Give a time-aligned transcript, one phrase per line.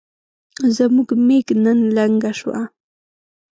[0.75, 2.61] زموږ ميږ نن لنګه شوه